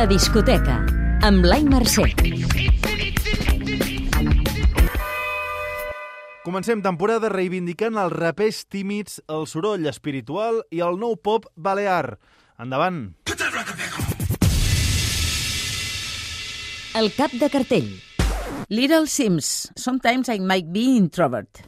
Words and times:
La 0.00 0.06
discoteca, 0.08 0.78
amb 1.28 1.42
Blai 1.44 1.60
Mercè. 1.68 2.06
Comencem 6.40 6.80
temporada 6.80 7.28
reivindicant 7.28 7.98
els 8.00 8.14
rapers 8.14 8.62
tímids, 8.72 9.18
el 9.28 9.44
soroll 9.44 9.84
espiritual 9.92 10.62
i 10.72 10.80
el 10.80 10.96
nou 10.96 11.18
pop 11.20 11.50
balear. 11.52 12.16
Endavant! 12.56 13.02
El 16.96 17.12
cap 17.18 17.36
de 17.36 17.52
cartell. 17.52 17.92
Little 18.72 19.04
Sims. 19.04 19.68
Sometimes 19.76 20.32
I 20.32 20.40
might 20.40 20.72
be 20.72 20.96
introvert. 20.96 21.60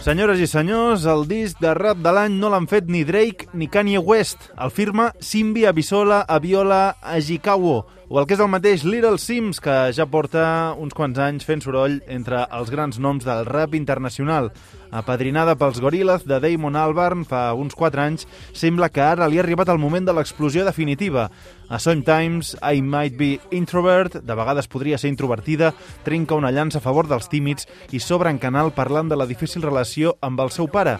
Senyores 0.00 0.38
i 0.40 0.46
senyors, 0.48 1.02
el 1.04 1.26
disc 1.28 1.58
de 1.60 1.74
rap 1.76 1.98
de 2.00 2.12
l'any 2.16 2.38
no 2.40 2.48
l'han 2.48 2.64
fet 2.70 2.86
ni 2.88 3.02
Drake 3.04 3.50
ni 3.52 3.66
Kanye 3.68 4.00
West. 4.00 4.46
El 4.56 4.72
firma 4.72 5.10
Simbi 5.20 5.66
Abisola 5.68 6.22
Abiola 6.24 6.94
Ajikawo, 7.04 7.82
o 8.10 8.18
el 8.18 8.26
que 8.26 8.34
és 8.34 8.40
el 8.42 8.48
mateix 8.50 8.82
Little 8.82 9.20
Sims, 9.22 9.60
que 9.62 9.74
ja 9.94 10.02
porta 10.10 10.74
uns 10.74 10.96
quants 10.98 11.20
anys 11.22 11.46
fent 11.46 11.60
soroll 11.62 12.00
entre 12.10 12.42
els 12.58 12.72
grans 12.74 12.98
noms 12.98 13.22
del 13.22 13.44
rap 13.46 13.76
internacional. 13.78 14.50
Apadrinada 14.90 15.54
pels 15.54 15.78
Gorillaz 15.78 16.24
de 16.26 16.40
Damon 16.42 16.74
Albarn 16.74 17.22
fa 17.22 17.52
uns 17.54 17.76
4 17.78 18.02
anys, 18.02 18.26
sembla 18.50 18.88
que 18.90 19.04
ara 19.06 19.28
li 19.30 19.38
ha 19.38 19.44
arribat 19.44 19.70
el 19.70 19.78
moment 19.78 20.08
de 20.08 20.16
l'explosió 20.16 20.64
definitiva. 20.66 21.28
A 21.70 21.78
Sometimes 21.78 22.56
I 22.58 22.82
Might 22.82 23.14
Be 23.14 23.38
Introvert, 23.54 24.18
de 24.26 24.34
vegades 24.34 24.66
podria 24.66 24.98
ser 24.98 25.12
introvertida, 25.14 25.70
trenca 26.02 26.34
una 26.34 26.50
llança 26.50 26.82
a 26.82 26.82
favor 26.82 27.06
dels 27.06 27.30
tímids 27.30 27.70
i 27.94 28.02
s'obre 28.02 28.34
en 28.34 28.42
canal 28.42 28.74
parlant 28.74 29.06
de 29.06 29.14
la 29.14 29.30
difícil 29.30 29.62
relació 29.62 30.16
amb 30.20 30.42
el 30.42 30.50
seu 30.50 30.66
pare. 30.66 30.98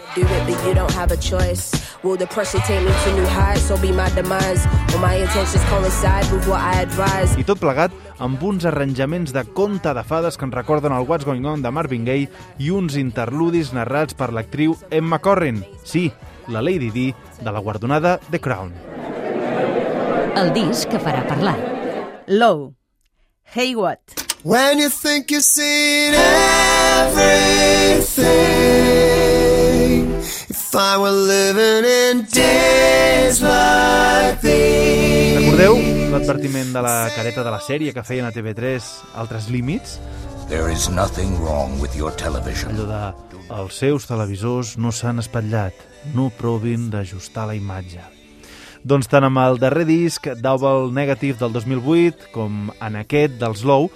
Will 2.02 2.16
the 2.16 2.26
pressure 2.28 2.60
take 2.60 2.80
me 2.80 2.90
to 3.04 3.12
new 3.12 3.26
heights 3.26 3.70
or 3.70 3.76
be 3.76 3.92
my 3.92 4.08
demise? 4.14 4.64
Will 4.88 5.00
my 5.00 5.16
intentions 5.20 5.62
coincide 5.68 6.24
with 6.32 6.48
what 6.48 6.62
I 6.62 6.80
advise? 6.80 6.99
I 7.00 7.44
tot 7.48 7.56
plegat 7.56 7.94
amb 8.20 8.42
uns 8.44 8.66
arranjaments 8.68 9.32
de 9.32 9.40
conte 9.56 9.88
de 9.96 10.02
fades 10.04 10.36
que 10.36 10.44
ens 10.44 10.52
recorden 10.52 10.92
el 10.92 11.06
What's 11.08 11.24
Going 11.24 11.46
On 11.48 11.62
de 11.64 11.70
Marvin 11.72 12.04
Gaye 12.04 12.28
i 12.60 12.68
uns 12.76 12.98
interludis 13.00 13.72
narrats 13.72 14.12
per 14.12 14.28
l'actriu 14.36 14.76
Emma 14.92 15.16
Corrin. 15.24 15.64
Sí, 15.80 16.12
la 16.52 16.60
Lady 16.60 16.90
Di 16.92 17.14
de 17.40 17.50
la 17.50 17.60
guardonada 17.64 18.20
The 18.28 18.40
Crown. 18.44 18.74
El 20.36 20.52
disc 20.52 20.92
que 20.92 21.00
farà 21.00 21.24
parlar. 21.24 21.56
Low. 22.28 22.74
Hey 23.54 23.74
what? 23.74 24.00
When 24.44 24.78
you 24.78 24.90
think 24.90 25.30
you've 25.30 25.42
seen 25.42 26.12
everything, 26.12 27.24
if 30.52 30.74
I 30.76 30.98
were 30.98 31.16
living 31.16 31.84
in 31.88 32.26
days 32.28 33.40
like 33.40 34.42
these. 34.42 35.40
Recordeu 35.40 35.89
l'advertiment 36.10 36.72
de 36.74 36.80
la 36.82 37.08
careta 37.14 37.44
de 37.46 37.50
la 37.54 37.60
sèrie 37.62 37.92
que 37.94 38.02
feien 38.02 38.26
a 38.26 38.32
TV3 38.34 38.82
Altres 39.22 39.46
Límits? 39.46 39.98
There 40.48 40.72
is 40.72 40.88
nothing 40.90 41.36
wrong 41.38 41.78
with 41.78 41.94
your 41.94 42.10
television. 42.18 42.74
Allò 42.74 42.86
de 42.88 43.02
els 43.54 43.78
seus 43.78 44.08
televisors 44.10 44.74
no 44.78 44.90
s'han 44.90 45.22
espatllat, 45.22 45.76
no 46.14 46.28
provin 46.34 46.88
d'ajustar 46.90 47.46
la 47.46 47.54
imatge. 47.58 48.02
Doncs 48.82 49.10
tant 49.12 49.28
amb 49.28 49.38
el 49.38 49.60
darrer 49.62 49.86
disc, 49.86 50.26
Double 50.42 50.90
Negative 50.96 51.38
del 51.38 51.54
2008, 51.54 52.30
com 52.34 52.72
en 52.80 52.98
aquest 52.98 53.38
dels 53.38 53.62
Low, 53.62 53.90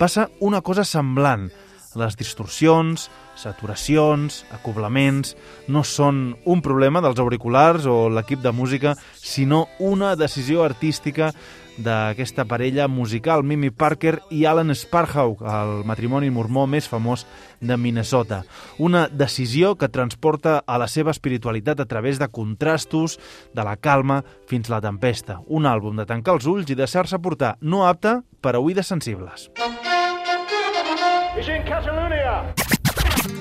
passa 0.00 0.26
una 0.40 0.62
cosa 0.66 0.82
semblant. 0.82 1.50
Les 1.98 2.14
distorsions, 2.14 3.08
saturacions, 3.34 4.44
acoblaments, 4.54 5.34
no 5.66 5.82
són 5.82 6.36
un 6.46 6.60
problema 6.62 7.02
dels 7.02 7.18
auriculars 7.18 7.88
o 7.90 8.04
l'equip 8.12 8.44
de 8.44 8.52
música, 8.54 8.94
sinó 9.16 9.66
una 9.80 10.14
decisió 10.14 10.62
artística 10.62 11.32
d'aquesta 11.80 12.44
parella 12.44 12.86
musical, 12.88 13.42
Mimi 13.42 13.70
Parker 13.70 14.20
i 14.30 14.44
Alan 14.44 14.74
Sparrow, 14.74 15.36
el 15.40 15.82
matrimoni 15.88 16.30
mormó 16.30 16.66
més 16.68 16.86
famós 16.90 17.24
de 17.60 17.76
Minnesota. 17.76 18.42
Una 18.78 19.06
decisió 19.08 19.74
que 19.80 19.88
transporta 19.88 20.60
a 20.66 20.78
la 20.78 20.88
seva 20.88 21.10
espiritualitat 21.10 21.80
a 21.80 21.88
través 21.88 22.20
de 22.20 22.28
contrastos, 22.28 23.18
de 23.54 23.64
la 23.64 23.76
calma 23.76 24.22
fins 24.46 24.70
la 24.70 24.82
tempesta. 24.84 25.40
Un 25.48 25.66
àlbum 25.66 25.96
de 25.96 26.06
tancar 26.06 26.36
els 26.38 26.46
ulls 26.46 26.70
i 26.70 26.78
deixar-se 26.78 27.18
portar, 27.18 27.56
no 27.60 27.86
apte 27.88 28.20
per 28.40 28.54
a 28.54 28.60
oïdes 28.60 28.86
sensibles. 28.86 29.50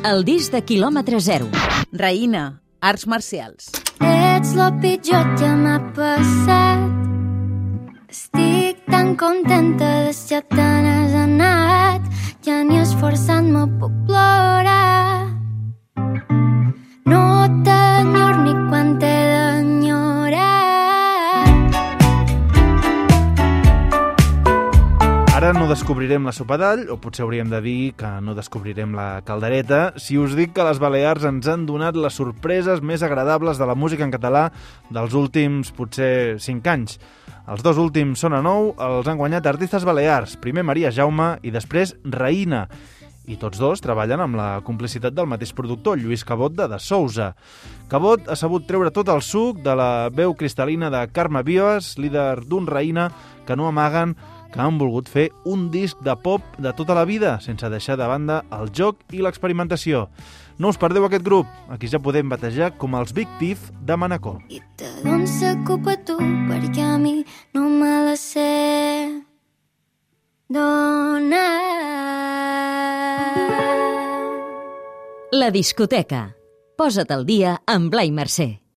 El 0.05 0.23
disc 0.27 0.53
de 0.53 0.61
quilòmetre 0.61 1.19
zero. 1.25 1.47
Raïna. 1.91 2.61
Arts 2.85 3.07
marcials. 3.09 3.71
Ets 4.05 4.53
lo 4.55 4.69
pitjor 4.83 5.25
que 5.39 5.49
m'ha 5.63 5.79
passat. 5.97 6.85
Estic 8.09 8.85
tan 8.93 9.15
contenta 9.17 9.89
de 10.05 10.13
ser 10.13 10.43
te 10.53 10.69
n'has 10.85 11.17
anat. 11.25 12.05
Ja 12.45 12.61
ni 12.63 12.77
esforçant-me 12.83 13.65
puc 13.81 13.93
plorar. 14.05 14.28
No 25.49 25.65
descobrirem 25.65 26.27
la 26.27 26.31
sopa 26.31 26.59
d'all, 26.61 26.83
o 26.93 26.99
potser 27.01 27.23
hauríem 27.25 27.49
de 27.49 27.57
dir 27.63 27.93
que 27.97 28.07
no 28.21 28.35
descobrirem 28.37 28.91
la 28.93 29.23
caldereta, 29.25 29.95
si 29.97 30.15
us 30.21 30.35
dic 30.37 30.53
que 30.53 30.65
les 30.67 30.77
Balears 30.79 31.25
ens 31.25 31.49
han 31.49 31.63
donat 31.65 31.97
les 31.97 32.13
sorpreses 32.15 32.83
més 32.85 33.01
agradables 33.03 33.57
de 33.57 33.65
la 33.65 33.73
música 33.73 34.05
en 34.05 34.13
català 34.13 34.45
dels 34.93 35.15
últims, 35.17 35.73
potser, 35.73 36.37
5 36.37 36.69
anys. 36.69 36.99
Els 37.49 37.65
dos 37.65 37.81
últims 37.81 38.21
són 38.21 38.37
a 38.37 38.43
nou, 38.45 38.75
els 38.77 39.09
han 39.09 39.17
guanyat 39.17 39.49
artistes 39.49 39.87
balears, 39.89 40.37
primer 40.37 40.61
Maria 40.69 40.93
Jaume 40.93 41.39
i 41.41 41.49
després 41.55 41.95
Raïna. 42.05 42.67
I 43.29 43.37
tots 43.41 43.57
dos 43.61 43.81
treballen 43.81 44.21
amb 44.21 44.37
la 44.37 44.49
complicitat 44.65 45.17
del 45.17 45.27
mateix 45.29 45.51
productor, 45.57 45.97
Lluís 45.97 46.23
Cabot 46.25 46.53
de 46.53 46.69
De 46.69 46.79
Sousa. 46.81 47.33
Cabot 47.89 48.29
ha 48.29 48.37
sabut 48.37 48.69
treure 48.69 48.93
tot 48.93 49.09
el 49.09 49.25
suc 49.25 49.63
de 49.65 49.75
la 49.77 50.09
veu 50.13 50.37
cristal·lina 50.37 50.93
de 50.93 51.07
Carme 51.13 51.41
Vives, 51.45 51.95
líder 51.97 52.45
d'un 52.45 52.69
Raïna, 52.69 53.09
que 53.45 53.57
no 53.57 53.65
amaguen 53.65 54.15
que 54.53 54.61
han 54.61 54.77
volgut 54.81 55.09
fer 55.09 55.29
un 55.45 55.69
disc 55.73 55.99
de 56.05 56.15
pop 56.23 56.43
de 56.57 56.73
tota 56.77 56.95
la 56.97 57.05
vida, 57.05 57.37
sense 57.41 57.69
deixar 57.69 57.97
de 57.99 58.07
banda 58.09 58.41
el 58.55 58.71
joc 58.75 59.01
i 59.13 59.23
l'experimentació. 59.23 60.07
No 60.59 60.73
us 60.73 60.79
perdeu 60.81 61.05
aquest 61.07 61.23
grup, 61.23 61.47
aquí 61.71 61.87
ja 61.87 62.01
podem 62.03 62.27
batejar 62.29 62.73
com 62.77 62.97
els 62.99 63.13
Big 63.15 63.29
Thief 63.39 63.69
de 63.87 63.95
Manacor. 63.95 64.41
I 64.49 64.59
te 64.75 64.89
dono 65.03 65.23
la 65.23 65.53
culpa 65.65 65.95
tu 66.03 66.17
perquè 66.19 66.83
a 66.83 66.97
mi 66.97 67.23
no 67.53 67.69
me 67.69 67.93
la 68.09 68.15
sé 68.19 69.23
donar. 70.49 71.45
La 75.31 75.51
discoteca. 75.51 76.33
Posa't 76.75 77.11
al 77.13 77.23
dia 77.27 77.59
amb 77.67 77.91
Blai 77.91 78.11
Mercè. 78.11 78.68